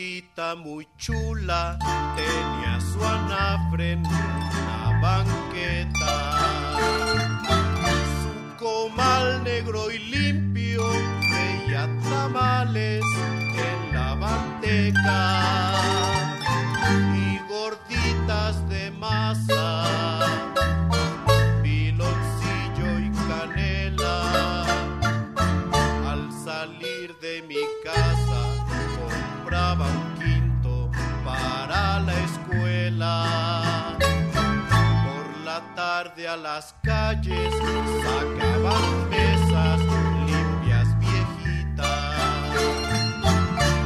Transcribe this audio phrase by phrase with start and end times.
[0.00, 1.78] Indita muy chula
[2.16, 6.38] tenía su anafre en una banqueta.
[8.22, 10.88] Su comal negro y limpio
[11.32, 13.04] veía tamales
[13.68, 15.72] en la manteca
[17.14, 20.49] y gorditas de masa,
[36.32, 37.52] a las calles
[38.04, 39.80] sacaban mesas
[40.26, 41.84] limpias viejitas.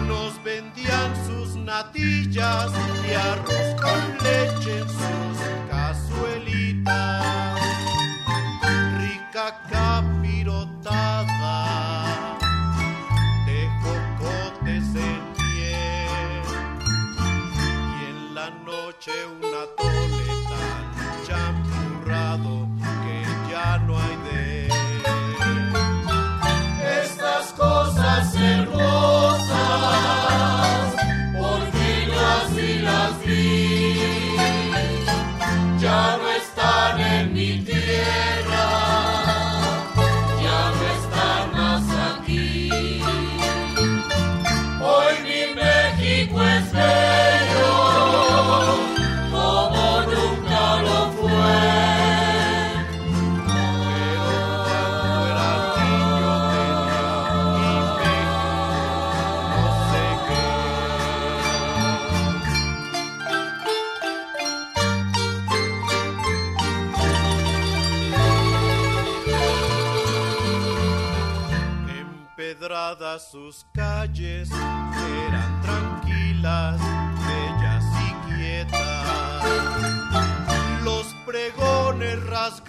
[0.07, 2.71] Nos vendían sus natillas
[3.09, 5.64] y arroz con leche en sus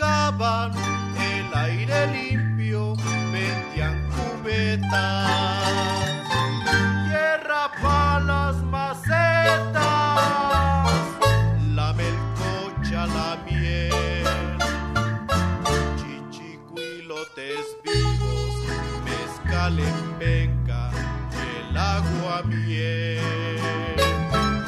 [0.05, 2.95] el aire limpio,
[3.31, 5.31] vendían cubetas.
[7.07, 9.73] Tierra para las macetas,
[11.73, 14.57] la melcocha, la miel,
[15.97, 18.55] chichicuilotes vivos,
[19.03, 20.91] mezcal en penca
[21.69, 23.19] el agua miel.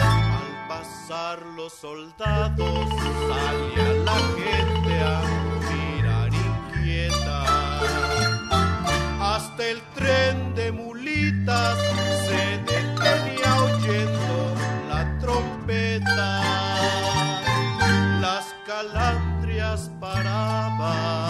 [0.02, 2.90] Al pasar los soldados
[3.28, 3.87] salía
[9.70, 11.78] el tren de mulitas
[12.28, 14.56] se detenía oyendo
[14.88, 16.30] la trompeta.
[18.22, 21.28] Las calandrias paraban,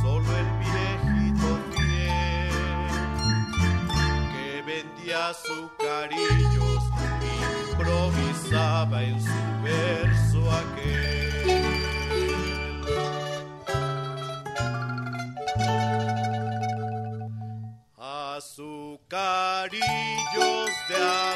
[0.00, 2.50] solo el viejito fiel
[4.32, 6.82] que vendía azucarillos
[7.72, 10.25] improvisaba en su verso
[19.16, 21.35] carillos de amor.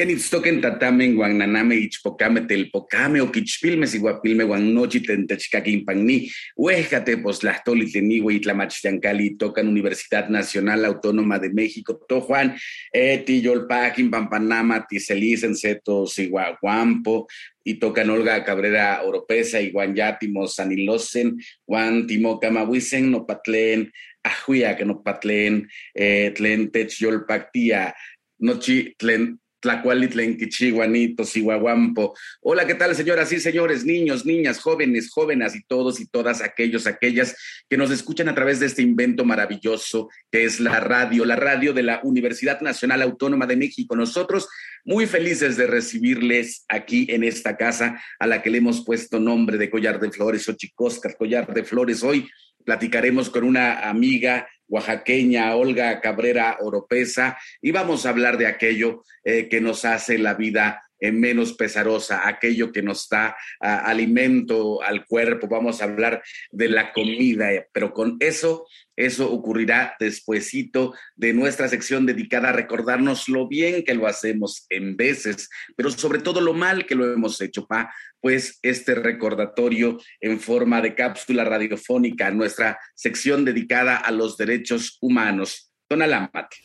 [0.00, 8.32] Kenitstoken tatamen guan naname ichpocame telpocame o quichpilme siguapilme guan nochi tentechcaquinpagni huejate poslahtoli teniwe
[8.34, 12.56] itlamachtiancali tocan Universidad Nacional Autónoma de México to Juan
[12.94, 17.28] eti yolpaquin pampanama tiselicen seto siguaguampo
[17.62, 21.36] y tocan Olga Cabrera Oropesa y Juan Yatimo Sanilosen,
[21.66, 23.92] Juan Timo Camahuisen, no patlen,
[24.22, 27.94] ajuya que no patlen, eh, tlen tech yolpactia,
[28.38, 32.14] nochi tlen Tlacualitlenquichiguanito, Sihuahuampo.
[32.40, 36.86] Hola, ¿qué tal, señoras y señores, niños, niñas, jóvenes, jóvenes y todos y todas aquellos,
[36.86, 37.36] aquellas
[37.68, 41.72] que nos escuchan a través de este invento maravilloso que es la radio, la radio
[41.72, 43.94] de la Universidad Nacional Autónoma de México.
[43.94, 44.48] Nosotros
[44.84, 49.58] muy felices de recibirles aquí en esta casa a la que le hemos puesto nombre
[49.58, 52.02] de Collar de Flores, o Chicoscar, Collar de Flores.
[52.02, 52.28] Hoy
[52.64, 59.48] platicaremos con una amiga oaxaqueña Olga Cabrera Oropesa y vamos a hablar de aquello eh,
[59.48, 65.48] que nos hace la vida eh, menos pesarosa, aquello que nos da alimento al cuerpo,
[65.48, 68.66] vamos a hablar de la comida, eh, pero con eso,
[68.96, 74.96] eso ocurrirá despuesito de nuestra sección dedicada a recordarnos lo bien que lo hacemos en
[74.96, 80.38] veces, pero sobre todo lo mal que lo hemos hecho, pa, pues este recordatorio en
[80.38, 85.72] forma de cápsula radiofónica, nuestra sección dedicada a los derechos humanos.
[85.88, 86.56] Tonalámatl.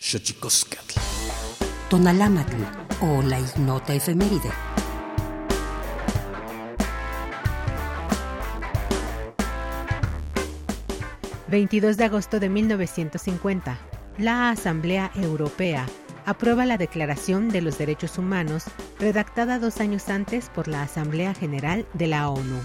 [1.90, 2.56] Tonalámatl
[3.02, 4.50] o la ignota efeméride.
[11.48, 13.78] ...22 de agosto de 1950...
[14.18, 15.86] ...la Asamblea Europea...
[16.26, 18.66] ...aprueba la Declaración de los Derechos Humanos...
[19.00, 22.60] ...redactada dos años antes por la Asamblea General de la ONU...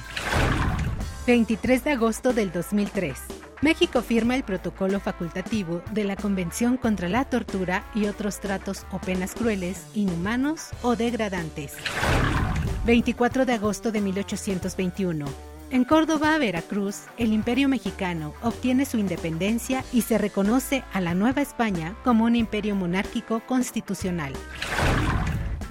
[1.26, 3.50] 23 de agosto del 2003...
[3.62, 8.98] México firma el protocolo facultativo de la Convención contra la Tortura y otros tratos o
[8.98, 11.74] penas crueles, inhumanos o degradantes.
[12.86, 15.26] 24 de agosto de 1821.
[15.70, 21.42] En Córdoba, Veracruz, el Imperio Mexicano obtiene su independencia y se reconoce a la Nueva
[21.42, 24.32] España como un imperio monárquico constitucional.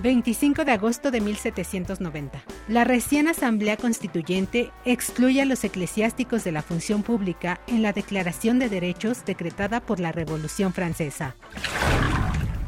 [0.01, 2.41] 25 de agosto de 1790.
[2.67, 8.59] La recién Asamblea Constituyente excluye a los eclesiásticos de la función pública en la Declaración
[8.59, 11.35] de Derechos decretada por la Revolución Francesa.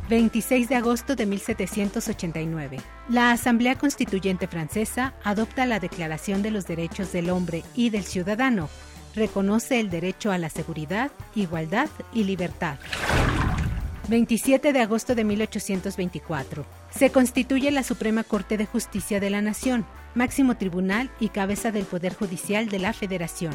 [0.09, 2.77] 26 de agosto de 1789.
[3.07, 8.67] La Asamblea Constituyente Francesa adopta la Declaración de los Derechos del Hombre y del Ciudadano.
[9.15, 12.77] Reconoce el derecho a la seguridad, igualdad y libertad.
[14.07, 16.65] 27 de agosto de 1824.
[16.89, 21.85] Se constituye la Suprema Corte de Justicia de la Nación, máximo tribunal y cabeza del
[21.85, 23.53] Poder Judicial de la Federación.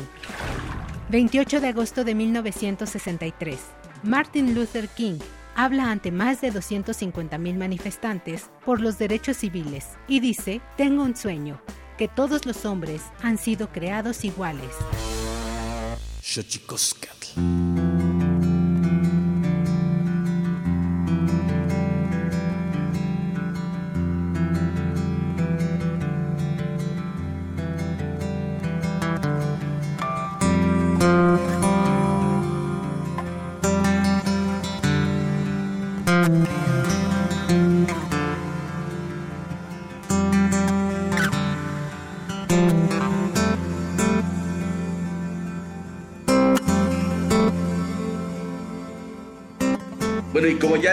[1.10, 3.58] 28 de agosto de 1963.
[4.02, 5.18] Martin Luther King
[5.54, 11.60] habla ante más de 250.000 manifestantes por los derechos civiles y dice, tengo un sueño,
[11.96, 14.70] que todos los hombres han sido creados iguales.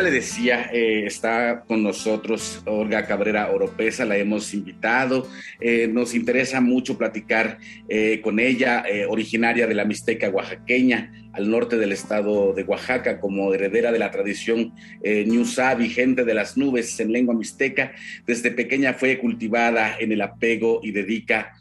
[0.03, 5.27] Le decía, eh, está con nosotros Olga Cabrera Oropesa, la hemos invitado.
[5.61, 7.57] Eh, nos interesa mucho platicar
[7.87, 13.53] eh, con ella, originaria de la Mixteca oaxaqueña, al norte del estado de Oaxaca, como
[13.53, 15.25] heredera de la tradición eh,
[15.77, 17.91] vigente de las nubes en lengua mixteca.
[18.25, 21.53] Desde pequeña fue cultivada en el apego y dedica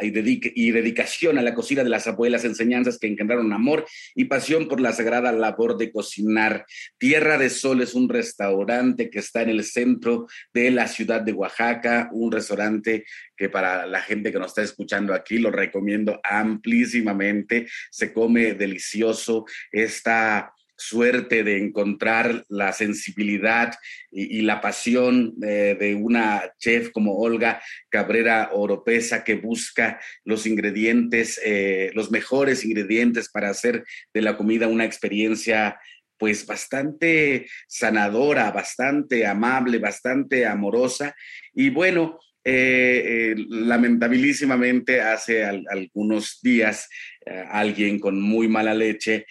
[0.00, 4.80] y, dedicación a la cocina de las abuelas, enseñanzas que engendraron amor y pasión por
[4.80, 6.64] la sagrada labor de cocinar.
[6.98, 11.32] Tierra de Sol es un restaurante que está en el centro de la ciudad de
[11.32, 13.04] Oaxaca, un restaurante
[13.36, 17.66] que para la gente que nos está escuchando aquí lo recomiendo amplísimamente.
[17.90, 23.74] Se come delicioso esta suerte de encontrar la sensibilidad
[24.10, 31.38] y, la pasión eh, de una chef como Olga Cabrera Oropesa que busca los ingredientes,
[31.44, 33.84] eh, los mejores ingredientes para hacer
[34.14, 35.78] de la comida una experiencia
[36.18, 41.14] pues bastante sanadora, bastante amable, bastante amorosa.
[41.54, 46.88] Y bueno, eh, eh, lamentabilísimamente hace algunos días
[47.26, 49.26] eh, alguien con muy mala leche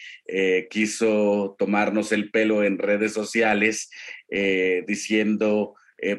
[0.69, 3.89] quiso tomarnos el pelo en redes sociales
[4.85, 5.73] diciendo,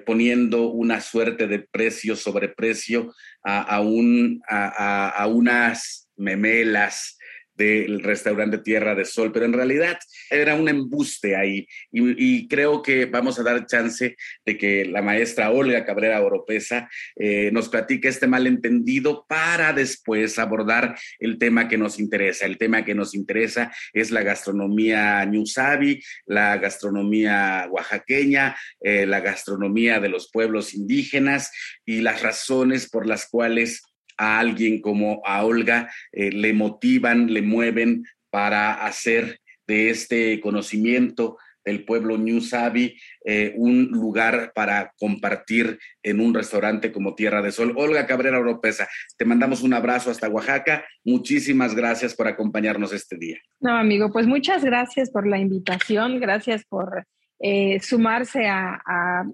[0.04, 7.20] poniendo una suerte de precio sobre precio a, a unas memelas
[7.61, 9.99] del restaurante Tierra de Sol, pero en realidad
[10.31, 15.50] era un embuste ahí y, creo que vamos a dar chance de que la maestra
[15.50, 22.00] Olga Cabrera Oropesa eh, nos platique este malentendido para después abordar el tema que nos
[22.00, 22.47] interesa.
[22.47, 30.00] El tema que nos interesa es la gastronomía ñusabi, la gastronomía oaxaqueña, eh, la gastronomía
[30.00, 31.52] de los pueblos indígenas
[31.85, 33.83] y las razones por las cuales
[34.21, 41.39] a alguien como a Olga eh, le motivan, le mueven para hacer de este conocimiento
[41.65, 47.53] del pueblo New Sabi eh, un lugar para compartir en un restaurante como Tierra de
[47.53, 47.73] Sol.
[47.77, 50.85] Olga Cabrera Oropesa, te mandamos un abrazo hasta Oaxaca.
[51.05, 53.39] Muchísimas gracias por acompañarnos este día.
[53.59, 57.07] No, amigo, pues muchas gracias por la invitación, gracias por
[57.40, 59.25] eh, sumarse a,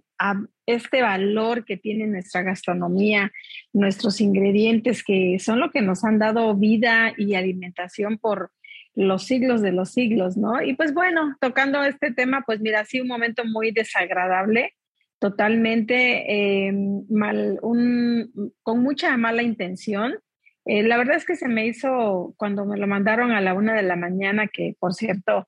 [0.65, 3.31] este valor que tiene nuestra gastronomía,
[3.73, 8.51] nuestros ingredientes que son lo que nos han dado vida y alimentación por
[8.95, 10.63] los siglos de los siglos, ¿no?
[10.63, 14.73] Y pues bueno, tocando este tema, pues mira, sí, un momento muy desagradable,
[15.19, 16.73] totalmente eh,
[17.11, 20.19] mal, con mucha mala intención.
[20.65, 23.75] Eh, la verdad es que se me hizo cuando me lo mandaron a la una
[23.75, 25.47] de la mañana, que por cierto,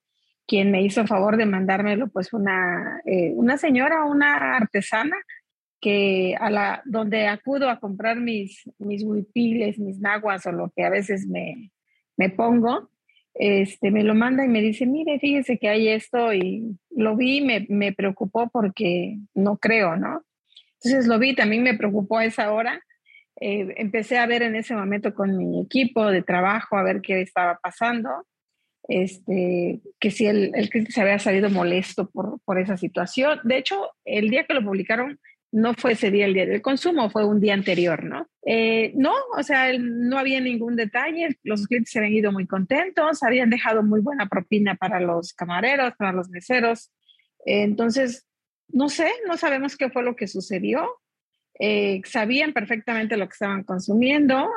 [0.49, 5.17] quien me hizo favor de mandármelo, pues una, eh, una señora, una artesana,
[5.79, 10.85] que a la, donde acudo a comprar mis, mis huipiles, mis naguas o lo que
[10.85, 11.71] a veces me,
[12.17, 12.91] me pongo,
[13.35, 17.43] este, me lo manda y me dice, mire, fíjese que hay esto y lo vi,
[17.43, 20.25] me, me preocupó porque no creo, ¿no?
[20.83, 22.83] Entonces lo vi, también me preocupó a esa hora.
[23.39, 27.21] Eh, empecé a ver en ese momento con mi equipo de trabajo, a ver qué
[27.21, 28.27] estaba pasando
[28.89, 33.39] este, que si el, el cliente se había salido molesto por, por esa situación.
[33.45, 37.11] De hecho, el día que lo publicaron no fue ese día el día del consumo,
[37.11, 38.29] fue un día anterior, ¿no?
[38.45, 43.23] Eh, no, o sea, no había ningún detalle, los clientes se habían ido muy contentos,
[43.23, 46.91] habían dejado muy buena propina para los camareros, para los meseros.
[47.47, 48.27] Eh, entonces,
[48.69, 50.87] no sé, no sabemos qué fue lo que sucedió.
[51.59, 54.51] Eh, sabían perfectamente lo que estaban consumiendo,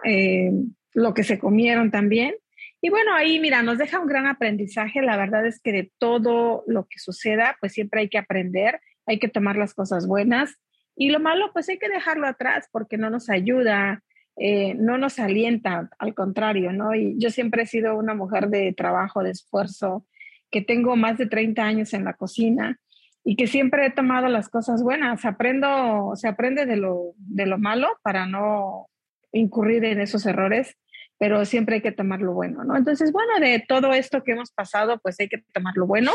[0.94, 2.36] lo que se comieron también.
[2.82, 5.02] Y bueno, ahí, mira, nos deja un gran aprendizaje.
[5.02, 9.20] La verdad es que de todo lo que suceda, pues siempre hay que aprender, hay
[9.20, 10.56] que tomar las cosas buenas.
[10.96, 14.04] Y lo malo, pues hay que dejarlo atrás porque no nos ayuda,
[14.36, 16.96] eh, no nos alienta, al contrario, ¿no?
[16.96, 20.08] Y yo siempre he sido una mujer de trabajo, de esfuerzo,
[20.50, 22.80] que tengo más de 30 años en la cocina
[23.24, 25.24] y que siempre he tomado las cosas buenas.
[25.24, 28.88] Aprendo, se aprende de lo, de lo malo para no
[29.32, 30.76] incurrir en esos errores
[31.22, 32.76] pero siempre hay que tomar lo bueno, ¿no?
[32.76, 36.12] Entonces, bueno, de todo esto que hemos pasado, pues hay que tomar lo bueno.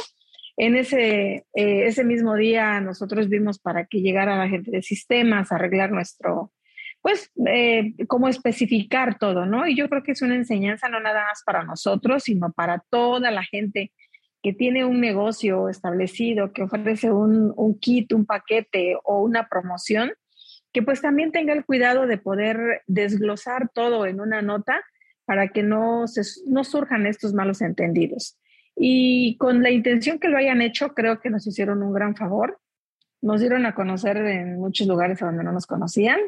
[0.57, 5.53] En ese, eh, ese mismo día nosotros vimos para que llegara la gente de sistemas,
[5.53, 6.51] arreglar nuestro,
[7.03, 9.69] pues, eh, cómo especificar todo, ¿no?
[9.69, 13.31] Y yo creo que es una enseñanza no nada más para nosotros, sino para toda
[13.31, 13.93] la gente
[14.43, 20.11] que tiene un negocio establecido, que ofrece un, un kit, un paquete o una promoción,
[20.73, 24.83] que pues también tenga el cuidado de poder desglosar todo en una nota
[25.27, 28.39] para que no, se, no surjan estos malos entendidos.
[28.77, 32.59] Y con la intención que lo hayan hecho, creo que nos hicieron un gran favor.
[33.21, 36.21] Nos dieron a conocer en muchos lugares donde no nos conocían.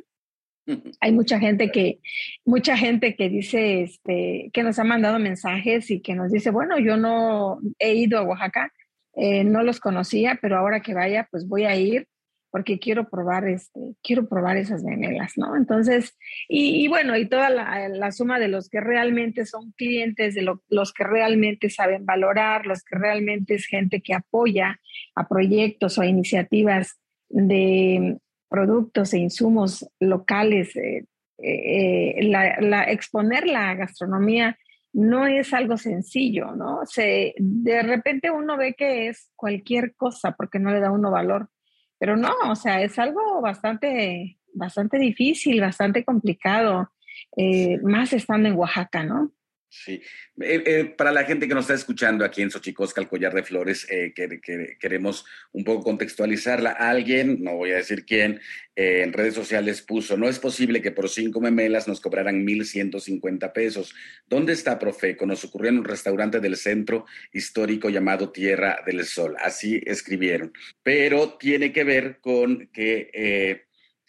[1.01, 2.01] Hay mucha gente que,
[2.45, 6.79] mucha gente que dice, este, que nos ha mandado mensajes y que nos dice, bueno,
[6.79, 8.73] yo no he ido a Oaxaca,
[9.15, 12.07] eh, no los conocía, pero ahora que vaya, pues voy a ir
[12.51, 15.57] porque quiero probar, este, quiero probar esas memelas, ¿no?
[15.57, 16.17] Entonces,
[16.49, 21.05] y, bueno, y toda la, suma de los que realmente son clientes, de los que
[21.05, 24.81] realmente saben valorar, los que realmente es gente que apoya
[25.15, 31.05] a proyectos o iniciativas de productos e insumos locales, eh,
[31.41, 34.59] eh, la, exponer la gastronomía
[34.93, 36.81] no es algo sencillo, ¿no?
[36.87, 41.51] Se, de repente uno ve que es cualquier cosa porque no le da uno valor
[41.99, 46.93] pero no, o sea, es algo bastante, bastante difícil, bastante complicado,
[47.37, 49.33] eh, más estando en Oaxaca, ¿no?
[49.71, 50.01] Sí,
[50.41, 53.43] eh, eh, para la gente que nos está escuchando aquí en Xochicosca, el collar de
[53.43, 54.41] flores, eh, que,
[54.81, 56.71] queremos un poco contextualizarla.
[56.71, 58.41] Alguien, no voy a decir quién,
[58.75, 63.95] en redes sociales puso, no es posible que por cinco memelas nos cobraran 1.150 pesos.
[64.27, 65.27] ¿Dónde está Profeco?
[65.27, 69.37] Nos ocurrió en un restaurante del centro histórico llamado Tierra del Sol.
[69.39, 70.53] Así escribieron.
[70.83, 73.67] Pero tiene que ver con que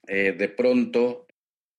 [0.07, 1.27] de pronto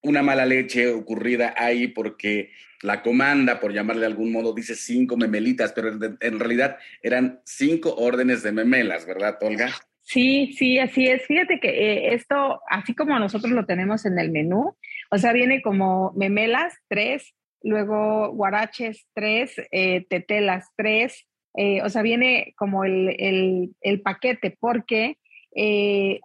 [0.03, 2.51] una mala leche ocurrida ahí porque
[2.83, 5.91] la comanda, por llamarle de algún modo, dice cinco memelitas, pero
[6.21, 9.71] en, realidad eran cinco órdenes de memelas, ¿verdad, Olga?
[10.01, 11.27] Sí, sí, así es.
[11.27, 14.77] Fíjate que eh, esto, así como nosotros lo tenemos en el menú,
[15.11, 22.01] o sea, viene como memelas, tres, luego guaraches, tres, eh, tetelas, tres, eh, o sea,
[22.01, 25.19] viene como el, el paquete, porque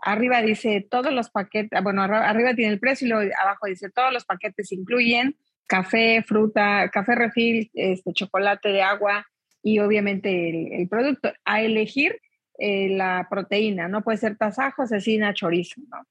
[0.01, 4.13] arriba dice todos los paquetes, bueno, arriba tiene el precio y luego abajo dice todos
[4.13, 5.35] los paquetes incluyen
[5.67, 9.25] café, fruta, café refil, este, chocolate de agua
[9.63, 11.33] y obviamente el, producto.
[11.43, 12.19] A elegir
[12.59, 16.05] eh, la proteína, no puede ser tasajo, cecina, chorizo, ¿no?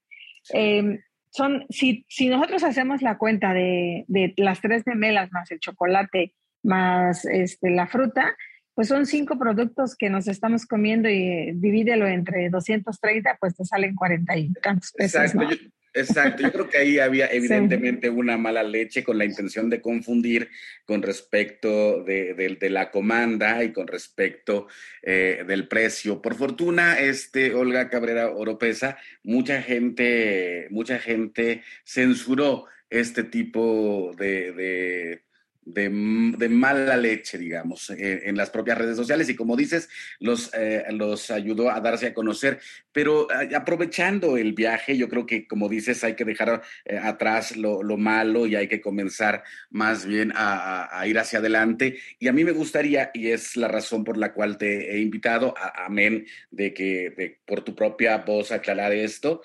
[0.49, 5.59] Em, son, si, si, nosotros hacemos la cuenta de, de, las tres memelas más el
[5.59, 8.35] chocolate más este, la fruta,
[8.75, 13.95] pues son cinco productos que nos estamos comiendo y divídelo entre 230, pues te salen
[13.95, 15.21] 40 y tantos pesos.
[15.21, 15.55] Exacto.
[15.97, 20.49] Exacto, yo creo que ahí había evidentemente una mala leche con la intención de confundir
[20.83, 24.67] con respecto de, la comanda y con respecto
[25.01, 26.21] eh, del precio.
[26.21, 35.21] Por fortuna, este Olga Cabrera Oropesa, mucha gente, mucha gente censuró este tipo de de,
[35.65, 41.31] mala leche, digamos, eh, en las propias redes sociales y como dices, los, eh, los
[41.31, 42.59] ayudó a darse a conocer.
[42.91, 46.61] Pero eh, aprovechando el viaje, yo creo que, como dices, hay que dejar
[47.01, 51.97] atrás lo, malo y hay que comenzar más bien a, ir hacia adelante.
[52.19, 55.55] Y a mí me gustaría, y es la razón por la cual te he invitado,
[55.75, 59.41] amén, de que por tu propia voz aclarar esto,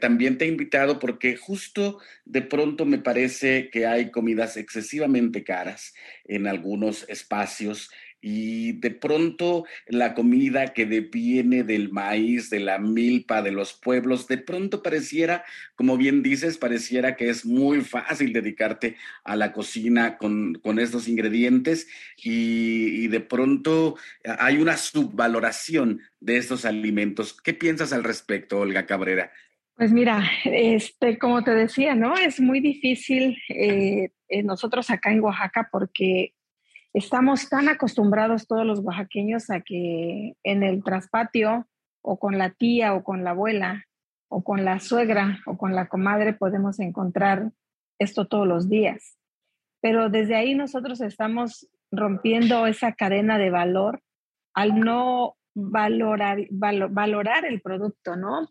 [0.00, 5.94] también te he invitado porque justo de pronto me parece que hay comidas excesivamente caras
[6.24, 7.90] en algunos espacios
[8.22, 14.28] y de pronto la comida que viene del maíz, de la milpa, de los pueblos,
[14.28, 20.18] de pronto pareciera, como bien dices, pareciera que es muy fácil dedicarte a la cocina
[20.18, 27.36] con, estos ingredientes y, de pronto hay una subvaloración de estos alimentos.
[27.42, 29.32] ¿Qué piensas al respecto, Olga Cabrera?
[29.76, 32.14] Pues mira, este, como te decía, ¿no?
[32.14, 34.10] Es muy difícil eh,
[34.44, 36.34] nosotros acá en Oaxaca porque
[36.92, 41.66] estamos tan acostumbrados todos los oaxaqueños a que en el traspatio
[42.02, 43.86] o con la tía o con la abuela
[44.28, 47.52] o con la suegra o con la comadre podemos encontrar
[47.98, 49.16] esto todos los días.
[49.80, 54.02] Pero desde ahí nosotros estamos rompiendo esa cadena de valor
[54.54, 58.48] al no valorar, valorar el producto, ¿no?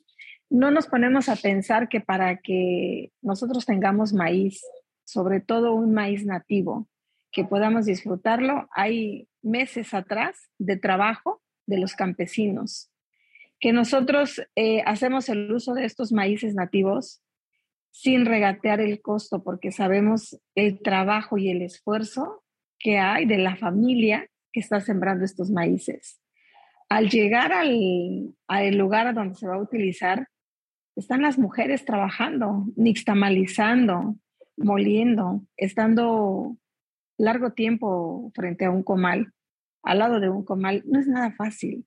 [0.51, 4.61] No nos ponemos a pensar que para que nosotros tengamos maíz,
[5.05, 6.89] sobre todo un maíz nativo,
[7.31, 12.91] que podamos disfrutarlo, hay meses atrás de trabajo de los campesinos,
[13.61, 17.23] que nosotros eh, hacemos el uso de estos maíces nativos
[17.91, 22.43] sin regatear el costo, porque sabemos el trabajo y el esfuerzo
[22.77, 26.19] que hay de la familia que está sembrando estos maíces.
[26.89, 30.27] Al llegar al, al lugar donde se va a utilizar,
[30.95, 34.15] están las mujeres trabajando, nixtamalizando,
[34.57, 36.57] moliendo, estando
[37.17, 39.31] largo tiempo frente a un comal,
[39.83, 41.85] al lado de un comal, no es nada fácil.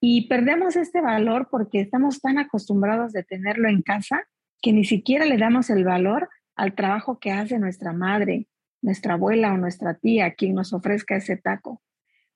[0.00, 4.26] Y perdemos este valor porque estamos tan acostumbrados de tenerlo en casa
[4.60, 8.48] que ni siquiera le damos el valor al trabajo que hace nuestra madre,
[8.82, 11.82] nuestra abuela o nuestra tía, quien nos ofrezca ese taco.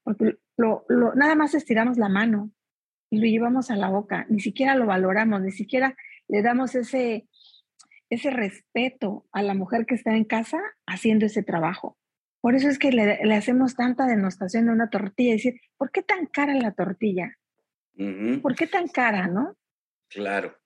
[0.03, 2.51] Porque lo, nada más estiramos la mano
[3.11, 5.97] y lo llevamos a la boca, ni siquiera lo valoramos, ni siquiera
[6.29, 7.27] le damos ese,
[8.11, 11.97] ese respeto a la mujer que está en casa haciendo ese trabajo.
[12.41, 16.03] Por eso es que le, hacemos tanta denostación a una tortilla y decir, ¿por qué
[16.03, 17.37] tan cara la tortilla?
[18.43, 19.57] ¿Por qué tan cara, no?
[20.09, 20.57] Claro,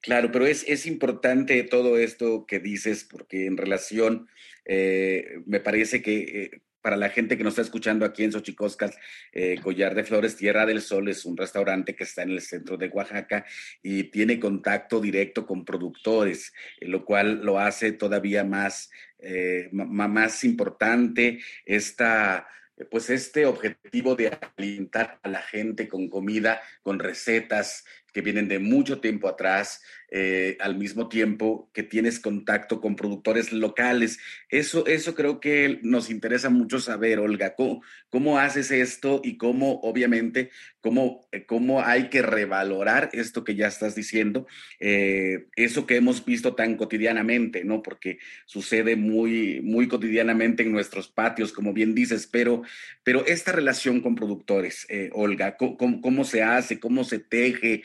[0.00, 4.28] claro, pero es, es importante todo esto que dices porque en relación,
[4.64, 8.96] eh, me parece que eh, para la gente que nos está escuchando aquí en Xochicoscas,
[9.32, 12.76] eh, Collar de Flores, Tierra del Sol es un restaurante que está en el centro
[12.76, 13.44] de Oaxaca
[13.82, 20.44] y tiene contacto directo con productores, eh, lo cual lo hace todavía más, eh, más
[20.44, 22.46] importante esta
[22.92, 28.58] pues este objetivo de alimentar a la gente con comida, con recetas que vienen de
[28.58, 34.18] mucho tiempo atrás, eh, al mismo tiempo que tienes contacto con productores locales.
[34.48, 40.50] Eso, eso creo que nos interesa mucho saber, Olga, cómo, haces esto y cómo, obviamente,
[40.80, 44.46] cómo, eh, cómo hay que revalorar esto que ya estás diciendo,
[44.80, 47.82] eh, eso que hemos visto tan cotidianamente, ¿no?
[47.82, 52.62] Porque sucede muy, muy cotidianamente en nuestros patios, como bien dices, pero,
[53.04, 56.80] pero esta relación con productores, Olga, ¿cómo, ¿cómo, se hace?
[56.80, 57.82] ¿Cómo se teje?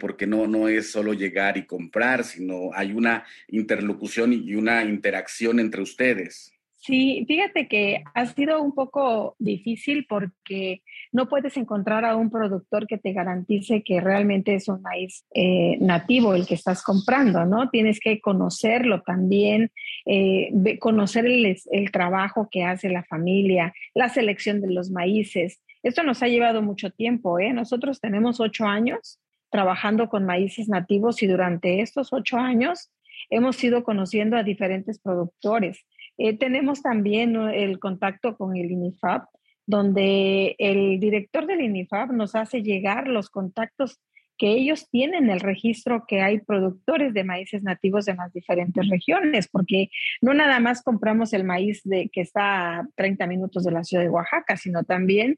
[0.00, 5.60] Porque no, no es solo llegar y comprar, sino hay una interlocución y una interacción
[5.60, 6.52] entre ustedes.
[6.82, 10.80] Sí, fíjate que ha sido un poco difícil porque
[11.12, 15.76] no puedes encontrar a un productor que te garantice que realmente es un maíz eh,
[15.78, 17.68] nativo el que estás comprando, ¿no?
[17.68, 19.70] Tienes que conocerlo también,
[20.06, 25.60] eh, conocer el, el trabajo que hace la familia, la selección de los maíces.
[25.82, 27.52] Esto nos ha llevado mucho tiempo, ¿eh?
[27.52, 29.20] Nosotros tenemos ocho años
[29.50, 32.90] trabajando con maíces nativos y durante estos ocho años
[33.28, 35.84] hemos ido conociendo a diferentes productores.
[36.18, 39.24] Eh, tenemos también el contacto con el INIFAP,
[39.66, 44.00] donde el director del INIFAP nos hace llegar los contactos
[44.40, 49.48] que ellos tienen el registro que hay productores de maíces nativos en las diferentes regiones,
[49.48, 49.90] porque
[50.22, 54.02] no nada más compramos el maíz de, que está a 30 minutos de la ciudad
[54.02, 55.36] de Oaxaca, sino también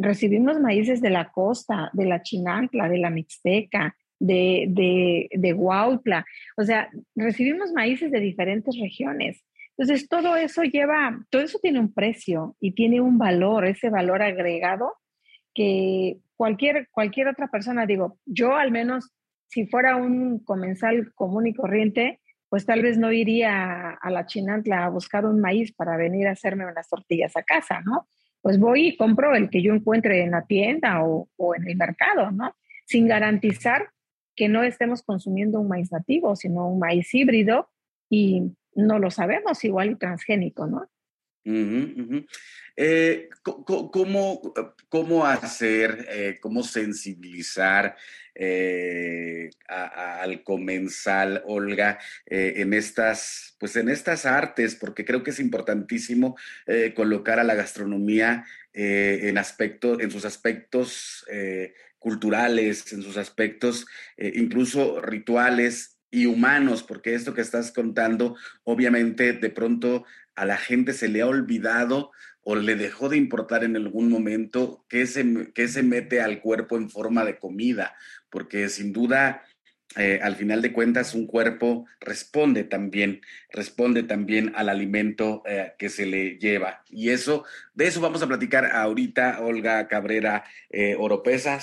[0.00, 6.24] recibimos maíces de la costa, de la Chinantla, de la Mixteca, de, de, de Huautla.
[6.56, 9.44] O sea, recibimos maíces de diferentes regiones.
[9.76, 14.22] Entonces, todo eso lleva, todo eso tiene un precio y tiene un valor, ese valor
[14.22, 14.92] agregado
[15.54, 19.10] que cualquier, cualquier otra persona, digo, yo al menos,
[19.48, 24.84] si fuera un comensal común y corriente, pues tal vez no iría a la Chinantla
[24.84, 28.06] a buscar un maíz para venir a hacerme unas tortillas a casa, ¿no?
[28.42, 32.30] Pues voy y compro el que yo encuentre en la tienda o, en el mercado,
[32.30, 32.54] ¿no?
[32.86, 33.90] Sin garantizar
[34.34, 37.68] que no estemos consumiendo un maíz nativo, sino un maíz híbrido
[38.08, 40.88] y no lo sabemos, igual y transgénico, ¿no?
[42.82, 47.94] Eh, ¿cómo, hacer, eh, cómo sensibilizar
[48.34, 56.38] eh, al comensal, Olga, en estas, pues en estas artes, porque creo que es importantísimo
[56.94, 61.26] colocar a la gastronomía en aspecto, en sus aspectos
[61.98, 63.84] culturales, en sus aspectos
[64.16, 70.94] incluso rituales y humanos, porque esto que estás contando, obviamente de pronto a la gente
[70.94, 75.68] se le ha olvidado o le dejó de importar en algún momento qué se, qué
[75.68, 77.94] se mete al cuerpo en forma de comida,
[78.30, 79.44] porque sin duda
[79.96, 85.88] eh, al final de cuentas un cuerpo responde también, responde también al alimento eh, que
[85.88, 86.84] se le lleva.
[86.88, 91.58] Y eso, de eso vamos a platicar ahorita, Olga Cabrera eh, Oropesa,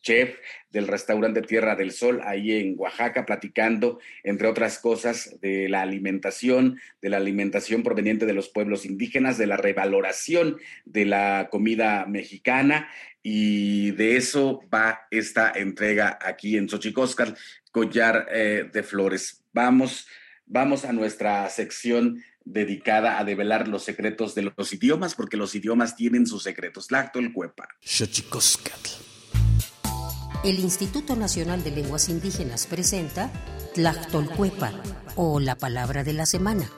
[0.00, 0.38] chef
[0.70, 6.80] del restaurante Tierra del Sol, ahí en Oaxaca, platicando, entre otras cosas, de la alimentación,
[7.02, 12.88] de la alimentación proveniente de los pueblos indígenas, de la revaloración de la comida mexicana
[13.30, 17.36] y de eso va esta entrega aquí en Xochicóscal,
[17.70, 19.44] Collar eh, de Flores.
[19.52, 20.06] Vamos,
[20.46, 25.94] vamos a nuestra sección dedicada a develar los secretos de los idiomas, porque los idiomas
[25.94, 26.90] tienen sus secretos.
[26.90, 27.68] Lacto el cuepa.
[30.42, 33.30] El Instituto Nacional de Lenguas Indígenas presenta
[33.74, 34.72] Tlactolcuepa
[35.16, 36.70] o la palabra de la semana.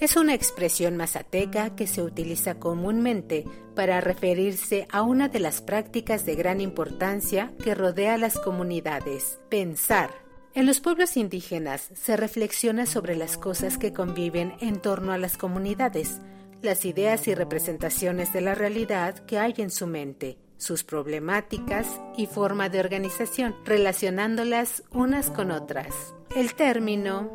[0.00, 3.44] Es una expresión mazateca que se utiliza comúnmente
[3.76, 9.38] para referirse a una de las prácticas de gran importancia que rodea a las comunidades,
[9.50, 10.10] pensar.
[10.54, 15.36] En los pueblos indígenas se reflexiona sobre las cosas que conviven en torno a las
[15.36, 16.18] comunidades,
[16.62, 21.86] las ideas y representaciones de la realidad que hay en su mente, sus problemáticas
[22.16, 26.14] y forma de organización, relacionándolas unas con otras.
[26.34, 27.30] El término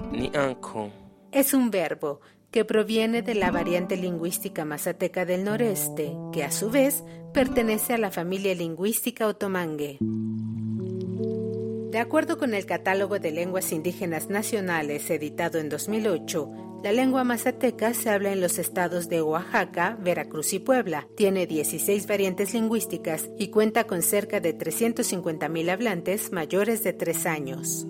[1.31, 2.21] es un verbo
[2.55, 7.97] que proviene de la variante lingüística mazateca del noreste, que a su vez pertenece a
[7.97, 9.97] la familia lingüística otomangue.
[9.99, 17.93] De acuerdo con el Catálogo de Lenguas Indígenas Nacionales editado en 2008, la lengua mazateca
[17.93, 21.09] se habla en los estados de Oaxaca, Veracruz y Puebla.
[21.17, 27.85] Tiene 16 variantes lingüísticas y cuenta con cerca de 350.000 hablantes mayores de 3 años.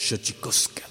[0.00, 0.89] Xochicoscatl.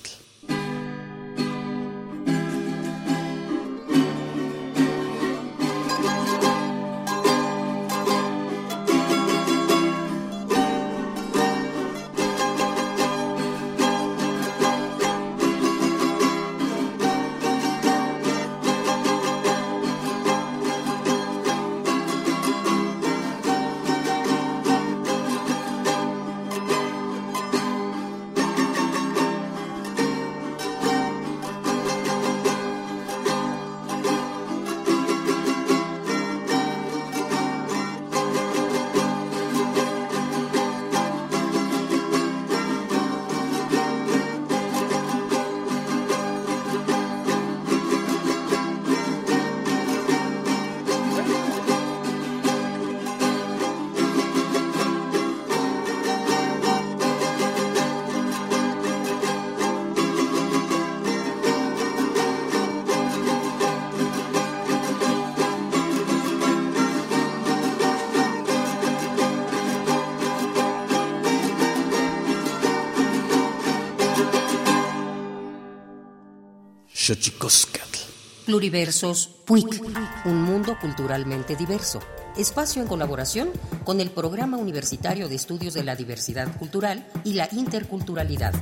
[78.49, 79.79] Pluriversos PUIC,
[80.25, 81.99] un mundo culturalmente diverso.
[82.35, 83.51] Espacio en colaboración
[83.83, 88.55] con el Programa Universitario de Estudios de la Diversidad Cultural y la Interculturalidad.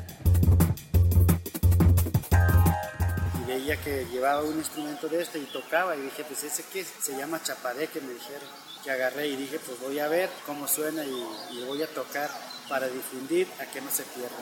[3.41, 6.83] Y veía que llevaba un instrumento de este y tocaba y dije, pues ese que
[6.83, 8.49] se llama chapareque, me dijeron.
[8.83, 12.29] Que agarré y dije, pues voy a ver cómo suena y, y voy a tocar
[12.67, 14.35] para difundir a que no se pierda.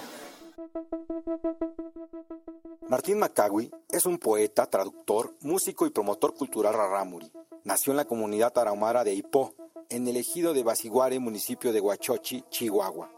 [2.87, 7.31] Martín Macagui es un poeta, traductor, músico y promotor cultural rarámuri.
[7.63, 9.55] Nació en la comunidad tarahumara de Ipó,
[9.89, 13.09] en el ejido de Basiguare, municipio de Huachochi, Chihuahua.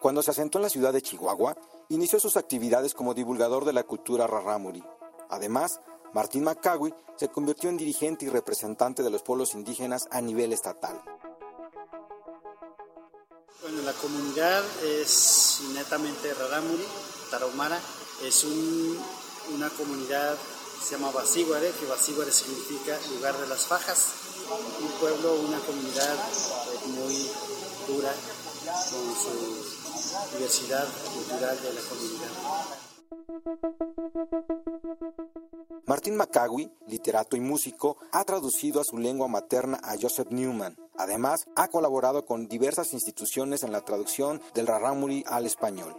[0.00, 1.56] Cuando se asentó en la ciudad de Chihuahua,
[1.90, 4.82] inició sus actividades como divulgador de la cultura rarámuri.
[5.30, 5.80] Además,
[6.12, 11.00] Martín Macagui se convirtió en dirigente y representante de los pueblos indígenas a nivel estatal.
[13.62, 16.84] Bueno, la comunidad es netamente rarámuri,
[17.30, 17.78] tarahumara.
[18.26, 18.98] Es un-
[19.54, 24.06] una comunidad que se llama Basíguare, que Basíguare significa lugar de las fajas.
[24.80, 27.30] Un pueblo, una comunidad eh, muy
[27.86, 28.12] dura
[28.90, 32.30] con su diversidad cultural de la comunidad.
[35.86, 40.76] Martín Macagui, literato y músico, ha traducido a su lengua materna a Joseph Newman.
[40.96, 45.94] Además, ha colaborado con diversas instituciones en la traducción del rarámuri al español.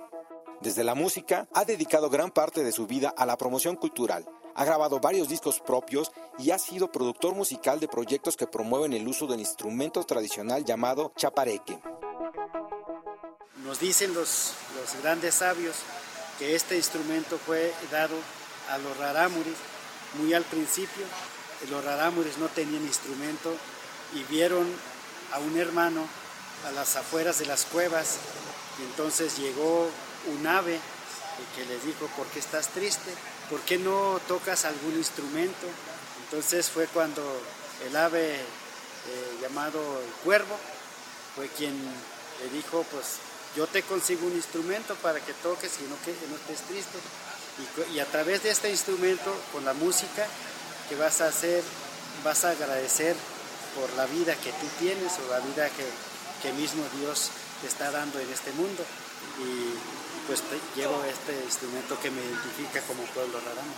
[0.66, 4.26] Desde la música, ha dedicado gran parte de su vida a la promoción cultural.
[4.56, 9.08] Ha grabado varios discos propios y ha sido productor musical de proyectos que promueven el
[9.08, 11.80] uso del instrumento tradicional llamado chapareque.
[13.64, 15.76] Nos dicen los, los grandes sabios
[16.40, 18.16] que este instrumento fue dado
[18.72, 19.58] a los rarámuris
[20.16, 21.06] muy al principio.
[21.70, 23.54] Los rarámuris no tenían instrumento
[24.16, 24.66] y vieron
[25.32, 26.08] a un hermano
[26.68, 28.18] a las afueras de las cuevas.
[28.80, 29.92] Y entonces llegó
[30.28, 30.80] un ave
[31.56, 33.12] que les dijo, ¿por qué estás triste?
[33.50, 35.68] ¿Por qué no tocas algún instrumento?
[36.26, 37.22] Entonces fue cuando
[37.86, 40.58] el ave eh, llamado el cuervo
[41.36, 43.20] fue quien le dijo, pues
[43.56, 46.98] yo te consigo un instrumento para que toques y no, que, no estés triste.
[47.94, 50.28] Y, a través de este instrumento, con la música
[50.90, 51.64] que vas a hacer,
[52.24, 53.16] vas a agradecer
[53.80, 55.86] por la vida que tú tienes o la vida que,
[56.42, 58.84] que mismo Dios te está dando en este mundo.
[59.40, 60.44] Y pues
[60.76, 63.74] llevo este instrumento que me identifica como pueblo raramo.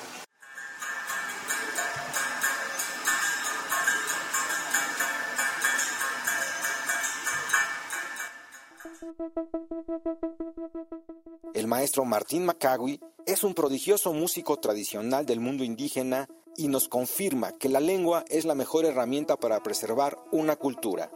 [11.54, 17.52] El maestro Martín Macagui es un prodigioso músico tradicional del mundo indígena y nos confirma
[17.58, 21.12] que la lengua es la mejor herramienta para preservar una cultura.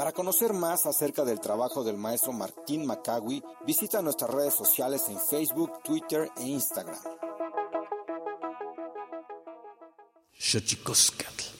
[0.00, 5.18] Para conocer más acerca del trabajo del maestro Martín Macagui, visita nuestras redes sociales en
[5.20, 6.96] Facebook, Twitter e Instagram.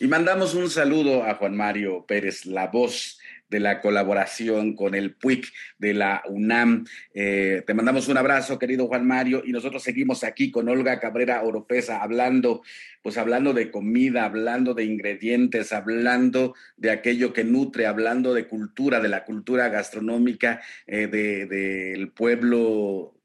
[0.01, 3.20] Y mandamos un saludo a Juan Mario Pérez, la voz
[3.51, 6.87] de la colaboración con el PUIC de la UNAM.
[7.13, 11.43] Eh, te mandamos un abrazo, querido Juan Mario, y nosotros seguimos aquí con Olga Cabrera
[11.43, 12.63] Oropesa hablando,
[13.03, 19.01] pues hablando de comida, hablando de ingredientes, hablando de aquello que nutre, hablando de cultura,
[19.01, 23.17] de la cultura gastronómica eh, de- del pueblo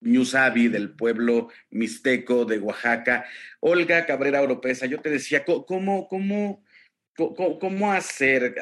[0.00, 3.24] del pueblo mixteco de Oaxaca.
[3.60, 5.66] Olga Cabrera Oropesa, yo te decía, ¿cómo,
[6.06, 6.62] cómo,
[7.16, 8.54] cómo, cómo hacer,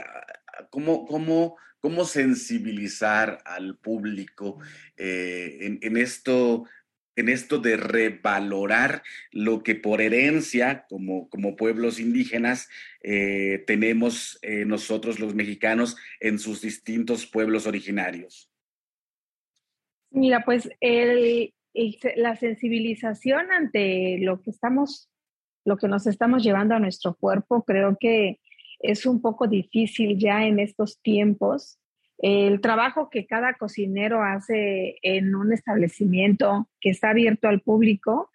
[0.71, 4.59] cómo, cómo, cómo sensibilizar al público
[4.97, 6.65] eh, en, esto?
[7.17, 12.69] en esto de revalorar lo que por herencia, como, como pueblos indígenas,
[13.03, 18.51] eh, tenemos eh, nosotros los mexicanos en sus distintos pueblos originarios.
[20.11, 20.69] Mira, pues
[22.17, 25.11] la sensibilización ante lo que estamos,
[25.65, 28.41] lo que nos estamos llevando a nuestro cuerpo, creo que
[28.81, 31.79] es un poco difícil ya en estos tiempos.
[32.19, 38.31] El trabajo que cada cocinero hace en un establecimiento que está abierto al público,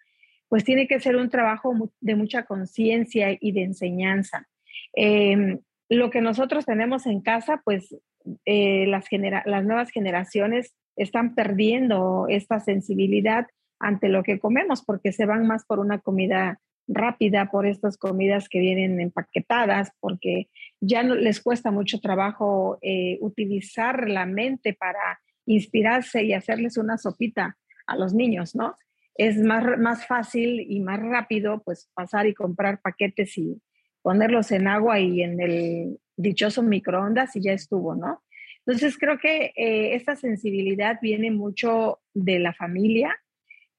[0.48, 4.48] pues tiene que ser un trabajo de mucha conciencia y de enseñanza.
[4.94, 7.96] Eh, lo que nosotros tenemos en casa, pues
[8.44, 13.46] eh, las, genera- las nuevas generaciones están perdiendo esta sensibilidad
[13.80, 16.60] ante lo que comemos porque se van más por una comida
[16.94, 20.48] rápida, por estas comidas que vienen empaquetadas, porque
[20.80, 26.98] ya no, les cuesta mucho trabajo eh, utilizar la mente para inspirarse y hacerles una
[26.98, 28.76] sopita a los niños, ¿no?
[29.14, 33.60] Es más, más fácil y más rápido pues pasar y comprar paquetes y
[34.00, 38.22] ponerlos en agua y en el dichoso microondas y ya estuvo, ¿no?
[38.64, 43.16] Entonces creo que eh, esta sensibilidad viene mucho de la familia,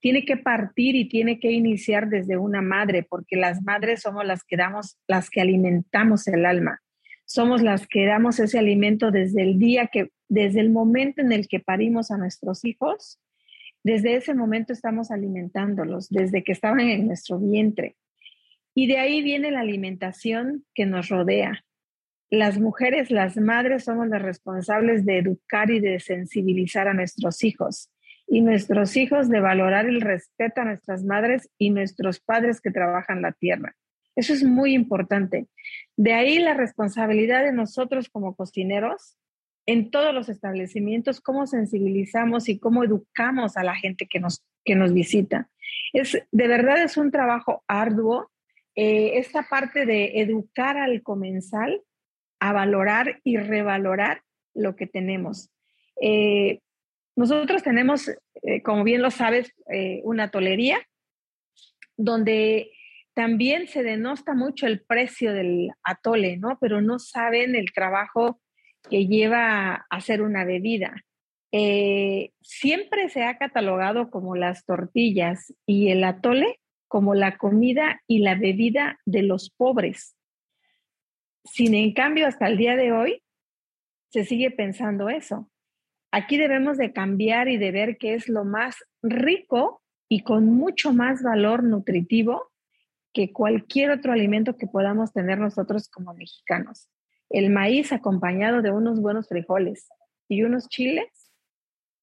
[0.04, 4.44] tiene que partir y tiene que iniciar desde una madre, porque las madres somos las
[4.44, 6.82] que damos, las que alimentamos el alma.
[7.24, 11.48] Somos las que damos ese alimento desde el día que, desde el momento en el
[11.48, 13.22] que parimos a nuestros hijos,
[13.82, 17.96] desde ese momento estamos alimentándolos, desde que estaban en nuestro vientre.
[18.76, 21.64] Y de ahí viene la alimentación que nos rodea.
[22.30, 27.90] Las mujeres, las madres, somos las responsables de educar y de sensibilizar a nuestros hijos
[28.34, 33.22] y nuestros hijos de valorar el respeto a nuestras madres y nuestros padres que trabajan
[33.22, 33.76] la tierra.
[34.16, 35.46] Eso es muy importante.
[35.96, 39.20] De ahí la responsabilidad de nosotros como cocineros
[39.68, 44.74] en todos los establecimientos, cómo sensibilizamos y cómo educamos a la gente que nos, que
[44.74, 45.52] nos visita.
[45.94, 48.32] Es, de verdad es un trabajo arduo.
[48.74, 51.84] Eh, esta parte de educar al comensal
[52.40, 54.24] a valorar y revalorar
[54.56, 55.52] lo que tenemos.
[56.02, 56.62] Eh,
[57.16, 58.10] nosotros tenemos,
[58.42, 60.80] eh, como bien lo sabes, eh, una tolería
[61.96, 62.72] donde
[63.14, 66.58] también se denosta mucho el precio del atole, ¿no?
[66.60, 68.40] Pero no saben el trabajo
[68.90, 70.96] que lleva a hacer una bebida.
[71.52, 78.20] Eh, siempre se ha catalogado como las tortillas y el atole como la comida y
[78.20, 80.16] la bebida de los pobres.
[81.46, 83.24] Sin en cambio, hasta el día de hoy
[84.10, 85.50] se sigue pensando eso.
[86.16, 90.94] Aquí debemos de cambiar y de ver qué es lo más rico y con mucho
[90.94, 92.52] más valor nutritivo
[93.14, 96.88] que cualquier otro alimento que podamos tener nosotros como mexicanos.
[97.32, 99.90] El maíz acompañado de unos buenos frijoles
[100.28, 101.32] y unos chiles,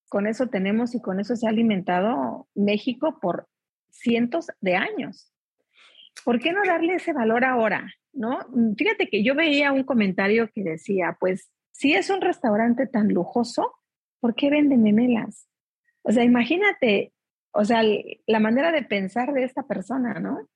[0.08, 3.46] con eso tenemos y con eso se ha alimentado México por
[3.90, 5.32] cientos de años.
[6.24, 7.88] ¿Por qué no darle ese valor ahora?
[8.12, 8.40] ¿No?
[8.76, 13.76] Fíjate que yo veía un comentario que decía, pues si es un restaurante tan lujoso,
[14.20, 15.48] ¿por qué venden memelas?
[16.02, 17.12] O sea, imagínate,
[17.52, 17.82] o sea,
[18.26, 20.48] la manera de pensar de esta persona, ¿no?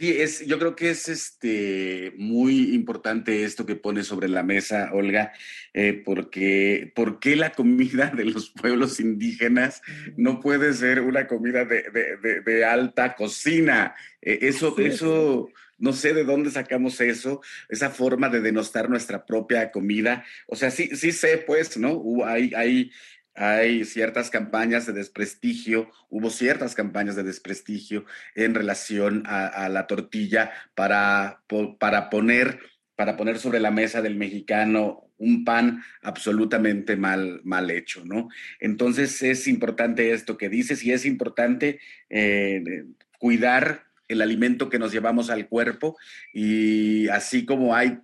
[0.00, 4.88] Sí, es, yo creo que es este, muy importante esto que pone sobre la mesa,
[4.94, 5.34] Olga,
[5.74, 9.82] eh, porque ¿por qué la comida de los pueblos indígenas
[10.16, 13.94] no puede ser una comida de, de, de, alta cocina?
[14.22, 15.50] Eh, eso, eso,
[15.80, 20.24] no sé de dónde sacamos eso, esa forma de denostar nuestra propia comida.
[20.46, 22.02] O sea, sí, sí sé, pues, ¿no?
[22.24, 22.90] hay, hay
[23.34, 30.50] hay ciertas campañas de desprestigio, hubo ciertas campañas de desprestigio en relación a, la tortilla
[30.74, 31.42] para,
[31.78, 32.60] para, poner,
[32.96, 38.28] para poner sobre la mesa del mexicano un pan absolutamente mal, mal hecho, ¿no?
[38.58, 42.84] Entonces es importante esto que dices y es importante eh,
[43.18, 45.96] cuidar el alimento que nos llevamos al cuerpo
[46.32, 47.98] y así como hay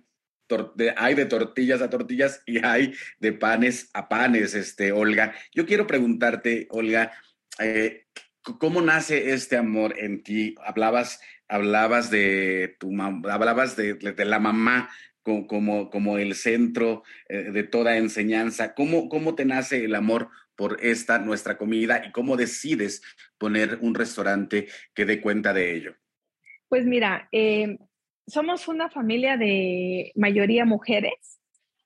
[0.95, 5.33] hay de tortillas a tortillas y hay de panes a panes, este, Olga.
[5.53, 7.11] Yo quiero preguntarte, Olga,
[7.59, 8.05] eh,
[8.41, 10.55] ¿cómo nace este amor en ti?
[10.63, 14.89] Hablabas, hablabas de tu hablabas de, la mamá
[15.21, 18.73] como, como, el centro eh, de toda enseñanza.
[18.73, 23.01] ¿Cómo, ¿Cómo te nace el amor por esta nuestra comida y cómo decides
[23.37, 25.95] poner un restaurante que dé cuenta de ello?
[26.67, 27.77] Pues mira, eh,
[28.25, 31.39] somos una familia de mayoría mujeres.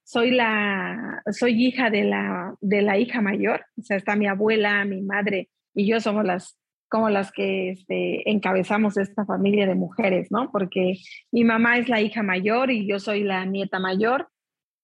[0.03, 4.83] Soy la, soy hija de la, de la hija mayor, o sea, está mi abuela,
[4.85, 6.57] mi madre y yo somos las,
[6.89, 10.51] como las que este, encabezamos esta familia de mujeres, ¿no?
[10.51, 10.97] Porque
[11.31, 14.29] mi mamá es la hija mayor y yo soy la nieta mayor.